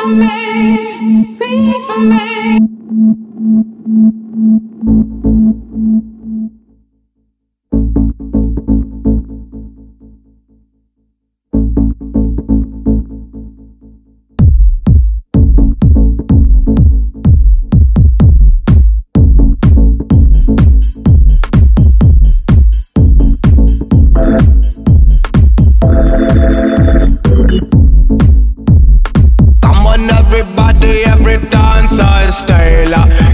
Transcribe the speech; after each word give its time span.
for 0.00 0.08
me, 0.08 1.36
Please 1.36 1.84
for 1.84 2.00
me. 2.00 2.29
style 32.30 32.94
uh. 32.94 33.29